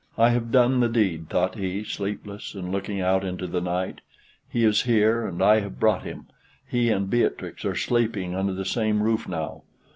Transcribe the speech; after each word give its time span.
"I 0.17 0.29
have 0.29 0.51
done 0.51 0.79
the 0.79 0.89
deed," 0.89 1.29
thought 1.29 1.53
he, 1.59 1.83
sleepless, 1.83 2.55
and 2.55 2.71
looking 2.71 2.99
out 2.99 3.23
into 3.23 3.45
the 3.45 3.61
night; 3.61 4.01
"he 4.49 4.65
is 4.65 4.81
here, 4.81 5.27
and 5.27 5.43
I 5.43 5.59
have 5.59 5.79
brought 5.79 6.01
him; 6.01 6.25
he 6.67 6.89
and 6.89 7.07
Beatrix 7.07 7.63
are 7.65 7.75
sleeping 7.75 8.33
under 8.33 8.53
the 8.53 8.65
same 8.65 9.03
roof 9.03 9.27
now. 9.27 9.61